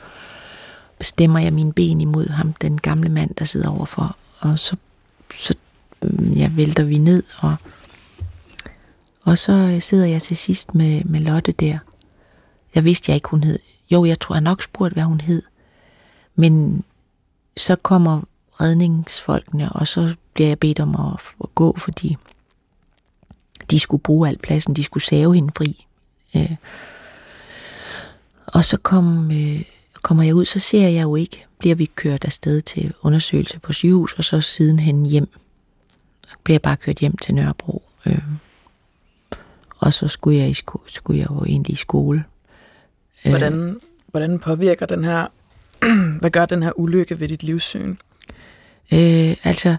[0.99, 4.17] bestemmer jeg mine ben imod ham, den gamle mand, der sidder overfor.
[4.41, 4.77] Og så
[5.35, 5.55] så
[6.03, 7.55] øh, ja, vælter vi ned, og,
[9.23, 11.79] og så øh, sidder jeg til sidst med, med Lotte der.
[12.75, 13.59] Jeg vidste jeg ikke, hun hed.
[13.91, 15.43] Jo, jeg tror, jeg nok spurgte, hvad hun hed.
[16.35, 16.85] Men
[17.57, 18.21] så kommer
[18.61, 22.17] redningsfolkene, og så bliver jeg bedt om at, at gå, fordi
[23.71, 25.87] de skulle bruge al pladsen, de skulle save hende fri.
[26.37, 26.57] Øh,
[28.47, 29.63] og så kom, øh,
[30.03, 33.73] kommer jeg ud, så ser jeg jo ikke, bliver vi kørt afsted til undersøgelse på
[33.73, 35.29] sygehus, og så sidenhen hjem.
[36.45, 37.83] Bliver jeg bare kørt hjem til Nørrebro.
[38.07, 38.19] Øh,
[39.79, 42.25] og så skulle jeg, i sko- skulle jeg jo egentlig i skole.
[43.25, 45.27] Øh, hvordan, hvordan påvirker den her,
[46.21, 47.97] hvad gør den her ulykke ved dit livssyn?
[48.93, 49.77] Øh, altså,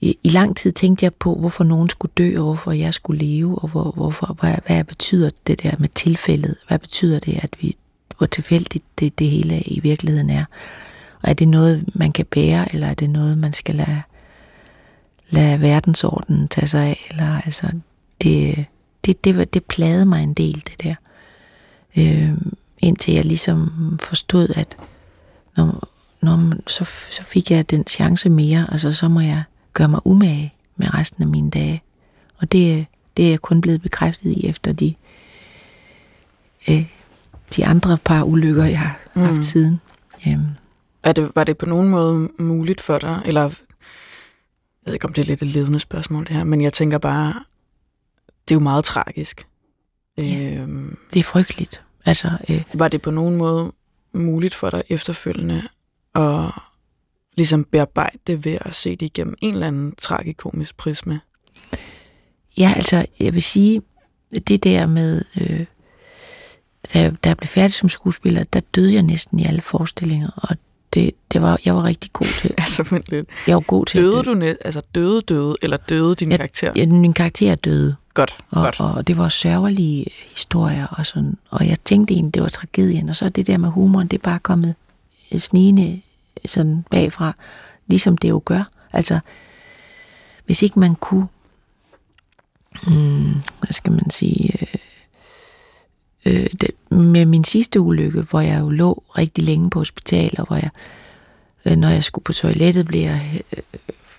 [0.00, 3.24] i, i lang tid tænkte jeg på, hvorfor nogen skulle dø, og hvorfor jeg skulle
[3.24, 6.56] leve, og hvor, hvorfor, hvad, hvad betyder det der med tilfældet?
[6.68, 7.76] Hvad betyder det, at vi
[8.18, 10.44] hvor tilfældigt det, det hele i virkeligheden er.
[11.22, 14.02] Og er det noget, man kan bære, eller er det noget, man skal lade,
[15.30, 17.06] lade verdensordenen tage sig af?
[17.10, 17.70] Eller, altså,
[18.22, 18.64] det,
[19.04, 20.94] det, det, det plagede mig en del, det der.
[21.96, 22.32] Øh,
[22.78, 23.70] indtil jeg ligesom
[24.02, 24.76] forstod, at
[25.56, 25.88] når,
[26.20, 30.54] når, så, så fik jeg den chance mere, altså så må jeg gøre mig umage
[30.76, 31.82] med resten af mine dage.
[32.38, 32.86] Og det,
[33.16, 34.94] det er jeg kun blevet bekræftet i efter de
[36.70, 36.92] øh,
[37.56, 39.22] de andre par ulykker, jeg har mm.
[39.22, 39.80] haft siden.
[40.26, 40.58] Jamen.
[41.02, 43.50] Er det, var det på nogen måde muligt for dig, eller
[44.86, 46.98] jeg ved ikke, om det er lidt et ledende spørgsmål det her, men jeg tænker
[46.98, 47.44] bare,
[48.48, 49.46] det er jo meget tragisk.
[50.18, 51.82] Ja, øhm, det er frygteligt.
[52.04, 53.72] Altså, øh, var det på nogen måde
[54.12, 55.62] muligt for dig efterfølgende
[56.14, 56.50] at
[57.36, 61.20] ligesom bearbejde det ved at se det igennem en eller anden tragikomisk prisme?
[62.58, 63.82] Ja, altså, jeg vil sige,
[64.48, 65.66] det der med, øh,
[66.94, 70.30] da jeg, da jeg blev færdig som skuespiller, der døde jeg næsten i alle forestillinger,
[70.36, 70.56] og
[70.96, 72.54] det, det var, jeg var rigtig god til.
[72.58, 73.28] Altså, lidt.
[73.46, 76.72] Jeg var god til Døde du net, altså døde, døde, eller døde din jeg, karakter?
[76.76, 77.96] Ja, min karakter døde.
[78.14, 78.80] Godt, og, godt.
[78.80, 81.38] Og det var sørgelige historier og sådan.
[81.50, 83.08] Og jeg tænkte egentlig, det var tragedien.
[83.08, 84.74] Og så det der med humoren, det er bare kommet
[85.38, 86.00] snigende
[86.46, 87.32] sådan bagfra,
[87.86, 88.62] ligesom det jo gør.
[88.92, 89.18] Altså,
[90.46, 91.26] hvis ikke man kunne,
[92.86, 94.80] hmm, hvad skal man sige, øh,
[96.26, 96.46] øh,
[96.90, 100.70] med min sidste ulykke, hvor jeg jo lå rigtig længe på hospital, og hvor jeg,
[101.64, 103.62] øh, når jeg skulle på toilettet, blev jeg øh,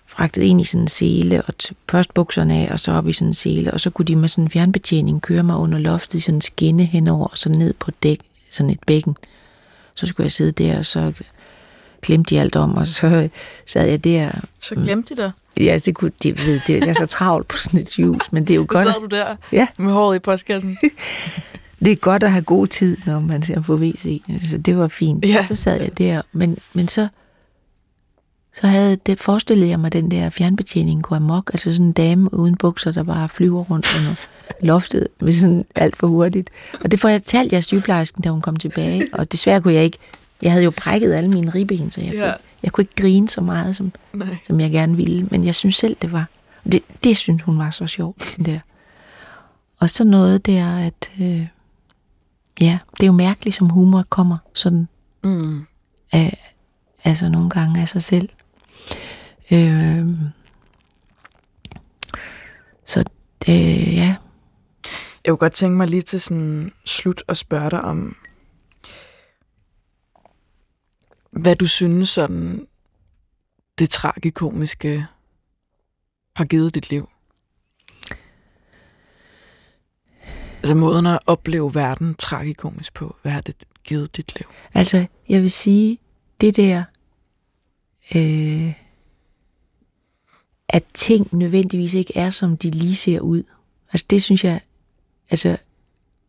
[0.07, 1.53] fragtet ind i sådan en sele, og
[1.91, 4.29] først bukserne af, og så op i sådan en sele, og så kunne de med
[4.29, 7.73] sådan en fjernbetjening køre mig under loftet i sådan en skinne henover, og så ned
[7.73, 8.19] på dæk,
[8.51, 9.15] sådan et bækken.
[9.95, 11.13] Så skulle jeg sidde der, og så
[12.01, 13.29] glemte de alt om, og så
[13.65, 14.31] sad jeg der.
[14.59, 15.31] Så glemte de dig?
[15.59, 18.53] Ja, det, kunne, de ved, det er så travlt på sådan et hus, men det
[18.53, 18.87] er jo Så godt.
[18.87, 19.67] sad du der Ja.
[19.77, 20.77] med håret i postkassen.
[21.79, 24.21] Det er godt at have god tid, når man ser på WC.
[24.49, 25.25] Så det var fint.
[25.25, 25.45] Ja.
[25.45, 27.07] Så sad jeg der, men, men så,
[28.55, 31.49] så havde det, forestillede jeg mig den der fjernbetjening gå amok.
[31.53, 34.15] Altså sådan en dame uden bukser, der bare flyver rundt under
[34.61, 36.49] loftet med sådan alt for hurtigt.
[36.83, 39.07] Og det fortalte jeg sygeplejersken, da hun kom tilbage.
[39.13, 39.97] Og desværre kunne jeg ikke...
[40.41, 42.19] Jeg havde jo brækket alle mine ribben, så jeg, Ja.
[42.19, 44.37] kunne, jeg kunne ikke grine så meget, som, Nej.
[44.47, 45.27] som jeg gerne ville.
[45.31, 46.25] Men jeg synes selv, det var...
[46.71, 48.59] Det, det synes hun var så sjovt, den der.
[49.79, 51.11] Og så noget der, at...
[51.21, 51.45] Øh,
[52.61, 54.87] ja, det er jo mærkeligt, som humor kommer sådan
[55.23, 55.65] Mm.
[56.11, 56.55] af,
[57.03, 58.29] altså nogle gange af sig selv.
[59.51, 60.07] Øh,
[62.85, 63.03] så
[63.45, 64.15] det, ja,
[65.25, 68.15] Jeg kunne godt tænke mig lige til sådan slut og spørge dig om,
[71.31, 72.67] hvad du synes sådan
[73.79, 75.05] det tragikomiske
[76.35, 77.09] har givet dit liv.
[80.67, 84.47] Altså måden at opleve verden tragikomisk på, hvad har det givet dit liv?
[84.73, 85.97] altså jeg vil sige,
[86.41, 86.83] det der,
[88.15, 88.73] øh,
[90.69, 93.43] at ting nødvendigvis ikke er, som de lige ser ud.
[93.93, 94.61] Altså det synes jeg,
[95.29, 95.57] altså,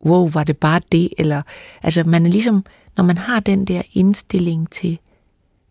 [0.05, 1.09] wow, var det bare det?
[1.17, 1.41] Eller,
[1.83, 2.65] altså man er ligesom,
[2.97, 4.99] når man har den der indstilling til,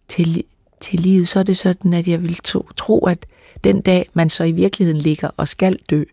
[0.09, 0.45] til,
[0.81, 3.27] til livet, så er det sådan, at jeg vil tro, tro, at
[3.65, 6.05] den dag, man så i virkeligheden ligger og skal dø,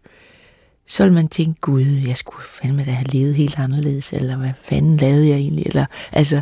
[0.87, 4.51] så vil man tænke, gud, jeg skulle fandme da have levet helt anderledes, eller hvad
[4.63, 6.41] fanden lavede jeg egentlig, eller, altså,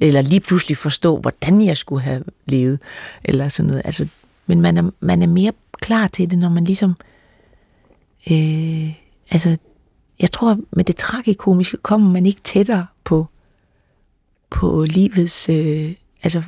[0.00, 2.78] eller lige pludselig forstå, hvordan jeg skulle have levet,
[3.24, 3.82] eller sådan noget.
[3.84, 4.08] Altså,
[4.46, 6.96] men man er, man er mere klar til det, når man ligesom,
[8.30, 8.94] øh,
[9.30, 9.56] altså,
[10.20, 13.26] jeg tror, med det tragikomiske kommer man ikke tættere på,
[14.50, 16.38] på livets, øh, altså,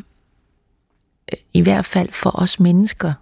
[1.32, 3.12] øh, i hvert fald for os mennesker,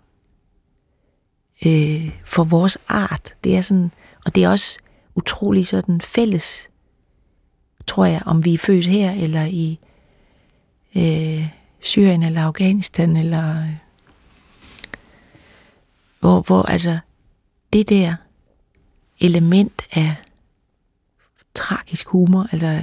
[1.67, 3.35] øh, for vores art.
[3.45, 3.91] Det er sådan,
[4.27, 4.79] og det er også
[5.15, 6.69] utrolig sådan fælles,
[7.87, 9.79] tror jeg, om vi er født her, eller i
[10.97, 11.49] øh,
[11.81, 13.71] Syrien, eller Afghanistan, eller øh,
[16.21, 16.99] hvor, hvor altså
[17.73, 18.15] det der
[19.21, 20.17] element af
[21.55, 22.81] tragisk humor, eller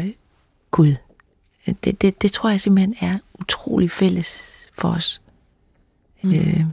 [0.71, 0.95] Gud,
[1.83, 4.43] det, det, det tror jeg simpelthen er utrolig fælles
[4.77, 5.21] for os.
[6.21, 6.33] Mm.
[6.33, 6.63] Øh,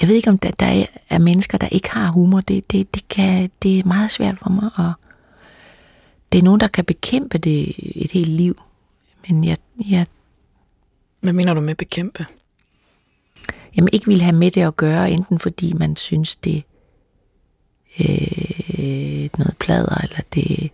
[0.00, 2.40] jeg ved ikke, om der, der er- er mennesker, der ikke har humor.
[2.40, 4.70] Det, det, det, kan, det er meget svært for mig.
[4.74, 4.92] Og
[6.32, 8.62] det er nogen, der kan bekæmpe det et helt liv.
[9.28, 9.56] Men jeg,
[9.90, 10.06] jeg
[11.20, 12.26] Hvad mener du med bekæmpe?
[13.76, 16.62] jamen, ikke vil have med det at gøre, enten fordi man synes, det
[18.00, 20.70] øh, noget plader, eller det...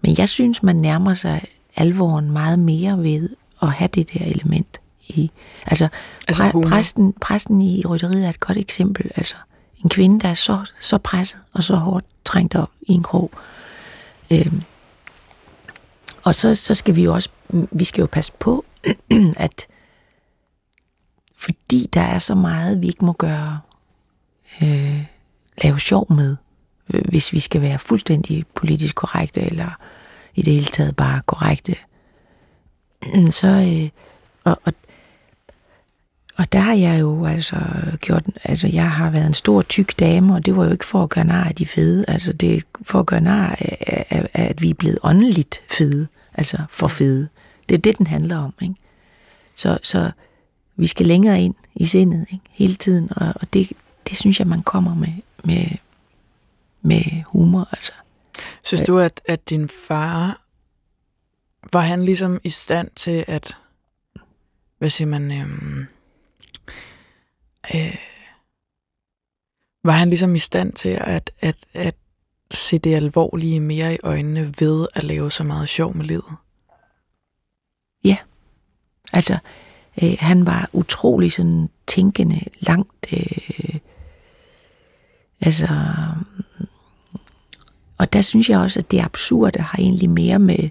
[0.00, 1.44] Men jeg synes, man nærmer sig
[1.76, 3.30] alvoren meget mere ved
[3.62, 5.30] at have det der element i.
[5.66, 5.88] Altså,
[6.28, 9.10] Altså præ- præsten, præsten i rytteriet er et godt eksempel.
[9.16, 9.34] Altså,
[9.84, 13.30] en kvinde, der er så, så presset og så hårdt trængt op i en krog.
[14.32, 14.62] Øhm,
[16.24, 18.64] og så, så skal vi jo også, vi skal jo passe på,
[19.36, 19.66] at
[21.38, 23.60] fordi der er så meget, vi ikke må gøre,
[24.62, 25.04] øh,
[25.62, 26.36] lave sjov med,
[26.86, 29.70] hvis vi skal være fuldstændig politisk korrekte, eller
[30.34, 31.76] i det hele taget bare korrekte,
[33.40, 33.88] så, øh,
[34.44, 34.72] og, og,
[36.38, 37.56] og der har jeg jo altså
[38.00, 41.02] gjort, altså jeg har været en stor tyk dame, og det var jo ikke for
[41.02, 44.28] at gøre nar af de fede, altså det er for at gøre nar af, af,
[44.34, 47.28] af at vi er blevet åndeligt fede, altså for fede.
[47.68, 48.74] Det er det, den handler om, ikke?
[49.54, 50.10] Så, så
[50.76, 52.44] vi skal længere ind i sindet ikke?
[52.50, 53.72] hele tiden, og, og det,
[54.08, 55.12] det synes jeg, man kommer med,
[55.44, 55.66] med,
[56.82, 57.68] med humor.
[57.72, 57.92] Altså.
[58.62, 60.40] Synes du, at, at din far,
[61.72, 63.56] var han ligesom i stand til at,
[64.78, 65.86] hvad siger man, øhm,
[67.74, 67.96] øh,
[69.84, 71.94] var han ligesom i stand til at, at, at
[72.50, 76.34] se det alvorlige mere i øjnene ved at lave så meget sjov med livet?
[78.04, 78.16] Ja.
[79.12, 79.38] Altså,
[80.02, 83.78] øh, han var utrolig sådan tænkende, langt, øh,
[85.40, 85.68] altså,
[87.98, 90.70] og der synes jeg også, at det absurde har egentlig mere med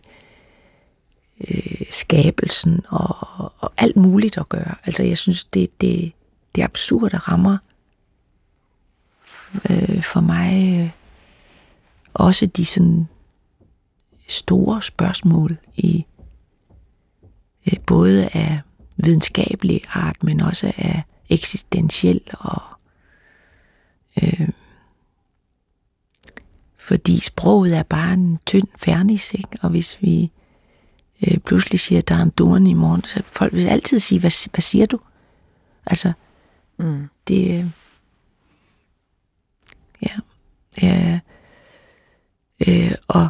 [1.50, 3.28] øh, skabelsen og,
[3.60, 4.76] og alt muligt at gøre.
[4.86, 6.12] Altså, jeg synes, det, det,
[6.58, 7.58] det absurde rammer
[9.70, 10.90] øh, for mig øh,
[12.14, 13.08] også de sådan
[14.28, 16.06] store spørgsmål i
[17.68, 18.62] øh, både af
[18.98, 22.62] videnskabelig art, men også af eksistentiel og
[24.24, 24.50] øh,
[26.78, 29.58] fordi sproget er bare en tynd fernis, ikke?
[29.62, 30.32] og hvis vi
[31.28, 34.20] øh, pludselig siger, at der er en dorn i morgen, så folk vil altid sige,
[34.20, 35.00] hvad, hvad siger du?
[35.86, 36.14] Altså,
[36.78, 37.10] mm.
[37.28, 37.60] det...
[37.60, 37.66] Øh,
[40.02, 40.12] ja,
[40.82, 41.20] ja,
[42.68, 43.30] øh, og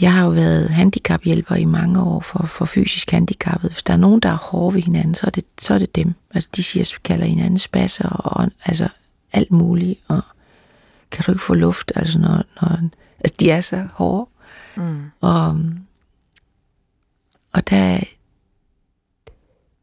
[0.00, 3.72] jeg har jo været handicaphjælper i mange år for, for fysisk handicappede.
[3.72, 5.96] Hvis der er nogen, der er hårde ved hinanden, så er det, så er det
[5.96, 6.14] dem.
[6.30, 8.88] Altså, de siger, kalder hinanden spasser og altså
[9.32, 10.00] alt muligt.
[10.08, 10.22] Og
[11.10, 12.78] kan du ikke få luft, altså når, når
[13.18, 14.30] altså, de er så hårde.
[14.76, 15.04] Mm.
[15.20, 15.60] Og,
[17.52, 18.00] og der,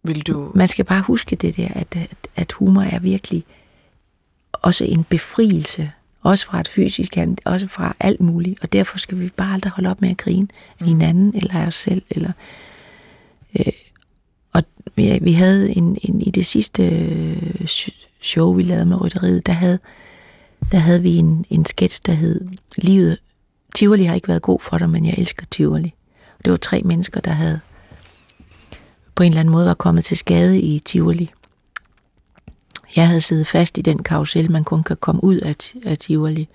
[0.04, 0.52] vil du...
[0.56, 3.44] Man skal bare huske det der, at, at, at humor er virkelig
[4.54, 5.92] også en befrielse.
[6.22, 8.64] Også fra et fysisk, også fra alt muligt.
[8.64, 10.48] Og derfor skal vi bare aldrig holde op med at grine
[10.80, 12.04] af hinanden, eller af os selv.
[12.10, 12.32] Eller,
[13.60, 13.74] øh,
[14.54, 14.64] og
[14.96, 17.68] vi, vi havde en, en, i det sidste øh,
[18.22, 19.80] show, vi lavede med rytteriet, der havde,
[20.72, 23.18] der havde vi en, en sketch, der hed Livet,
[23.76, 25.94] Tivoli har ikke været god for dig, men jeg elsker Tivoli.
[26.46, 27.60] Det var tre mennesker, der havde
[29.16, 31.32] på en eller anden måde var kommet til skade i Tivoli.
[32.96, 36.48] Jeg havde siddet fast i den karusel, man kun kan komme ud af, af Tivoli.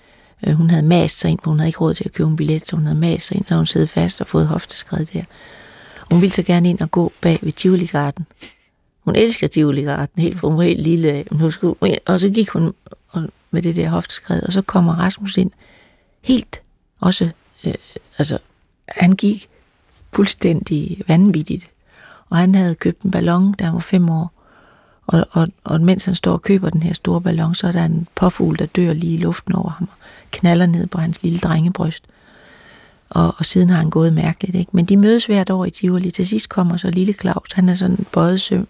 [0.47, 2.37] Øh, hun havde mast sig ind, for hun havde ikke råd til at købe en
[2.37, 5.23] billet, så hun havde mast sig ind, så hun sad fast og fået hofteskred der.
[6.11, 8.27] Hun ville så gerne ind og gå bag ved Tivoli-garden.
[9.05, 11.25] Hun elsker Tivoli-garden, helt, for hun var helt lille.
[11.31, 12.75] Hun skulle, og så gik hun
[13.51, 15.51] med det der hofteskred, og så kommer Rasmus ind
[16.23, 16.63] helt
[17.01, 17.31] også,
[17.65, 17.75] øh,
[18.19, 18.39] altså,
[18.89, 19.49] han gik
[20.13, 21.71] fuldstændig vanvittigt
[22.31, 24.33] og han havde købt en ballon, da han var fem år.
[25.07, 27.85] Og, og, og mens han står og køber den her store ballon, så er der
[27.85, 31.39] en påfugl, der dør lige i luften over ham, og knaller ned på hans lille
[31.39, 32.05] drengebryst.
[33.11, 34.71] Og, og siden har han gået mærkeligt, ikke?
[34.75, 36.11] Men de mødes hvert år i Tivoli.
[36.11, 38.69] Til sidst kommer så lille Claus, han er sådan en bøjet søm.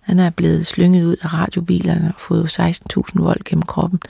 [0.00, 4.00] Han er blevet slynget ud af radiobilerne og fået 16.000 volt gennem kroppen,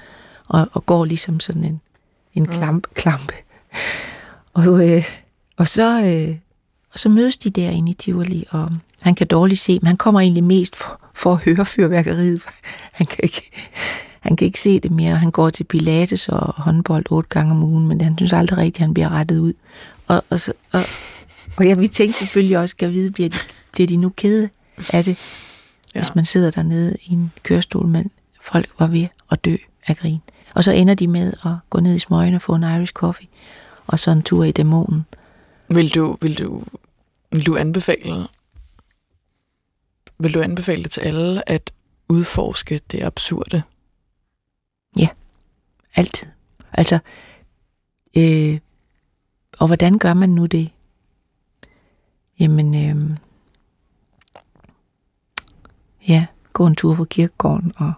[0.48, 1.80] og, og går ligesom sådan en,
[2.34, 3.34] en klamp, klampe.
[4.54, 5.04] Og, øh,
[5.56, 6.36] og så, øh,
[6.92, 10.20] og så mødes de derinde i Tivoli, og han kan dårligt se, men han kommer
[10.20, 12.42] egentlig mest for, for at høre fyrværkeriet.
[12.92, 13.50] Han kan ikke,
[14.20, 15.16] han kan ikke se det mere.
[15.16, 18.76] Han går til pilates og håndbold otte gange om ugen, men han synes aldrig rigtigt,
[18.76, 19.52] at han bliver rettet ud.
[20.06, 20.80] Og, og, så, og,
[21.56, 23.36] og ja, vi tænkte selvfølgelig også, skal vide, bliver de,
[23.72, 24.48] bliver de nu kede
[24.92, 25.18] af det,
[25.94, 26.00] ja.
[26.00, 28.10] hvis man sidder dernede i en kørestol, men
[28.42, 30.18] folk var ved at dø af grin.
[30.54, 33.28] Og så ender de med at gå ned i smøgen og få en Irish coffee,
[33.86, 35.06] og så en tur i dæmonen.
[35.68, 36.62] Vil du, vil du
[37.32, 38.28] vil du anbefale,
[40.18, 41.72] vil du anbefale det til alle at
[42.08, 43.62] udforske det absurde?
[44.96, 45.08] Ja,
[45.94, 46.28] altid.
[46.72, 46.98] Altså,
[48.16, 48.58] øh,
[49.58, 50.70] og hvordan gør man nu det?
[52.40, 53.16] Jamen, øh,
[56.08, 57.92] ja, gå en tur på kirkegården, og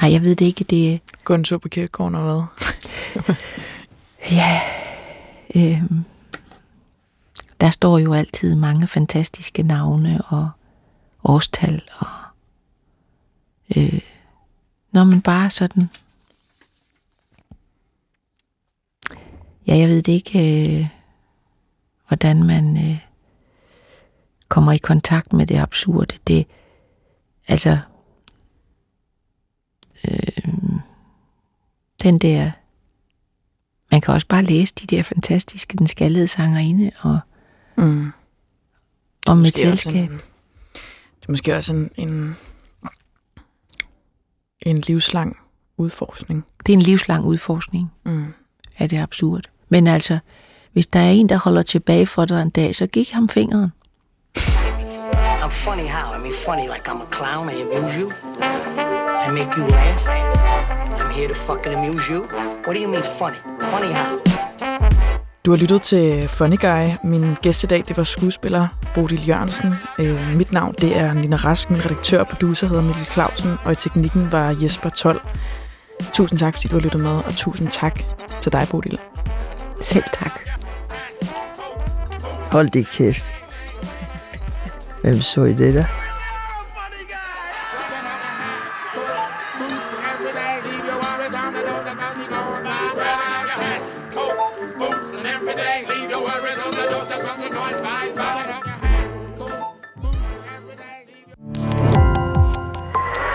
[0.00, 3.34] nej, jeg ved det ikke, det Gå en tur på kirkegården og hvad?
[4.38, 4.60] ja,
[5.54, 5.82] øh,
[7.60, 10.50] der står jo altid mange fantastiske navne og
[11.24, 12.06] årstal og
[13.76, 14.00] øh,
[14.92, 15.88] når man bare sådan.
[19.66, 20.88] Ja, jeg ved det ikke øh,
[22.08, 22.98] hvordan man øh,
[24.48, 26.18] kommer i kontakt med det absurde.
[26.26, 26.46] Det
[27.48, 27.78] altså
[30.08, 30.54] øh,
[32.02, 32.50] den der
[33.90, 37.20] man kan også bare læse de der fantastiske den skaldede sangerinde og
[37.80, 38.12] Mm.
[39.28, 40.10] Om med selskab.
[41.20, 42.36] Det er måske også en, en,
[44.62, 45.36] en livslang
[45.76, 46.46] udforskning.
[46.66, 48.34] Det er en livslang udforskning mm.
[48.78, 49.42] Er det absurd.
[49.68, 50.18] Men altså,
[50.72, 53.72] hvis der er en, der holder tilbage for dig en dag, så gik ham fingeren.
[55.42, 56.14] I'm funny how?
[56.14, 58.12] I mean funny like I'm a clown, I amuse you.
[59.26, 60.06] I make you laugh.
[61.00, 62.20] I'm here to fucking amuse you.
[62.64, 63.38] What do you mean funny?
[63.60, 64.29] Funny how?
[65.50, 66.88] Du har lyttet til Funny Guy.
[67.04, 69.74] Min gæst i dag, det var skuespiller Bodil Jørgensen.
[69.98, 71.70] Øh, mit navn, det er Nina Rask.
[71.70, 75.20] Min redaktør og producer hedder Mikkel Clausen, og i teknikken var Jesper Tol.
[76.12, 78.00] Tusind tak, fordi du har lyttet med, og tusind tak
[78.40, 78.98] til dig, Bodil.
[79.80, 80.40] Selv tak.
[82.52, 83.26] Hold det kæft.
[85.02, 86.09] Hvem så I det der?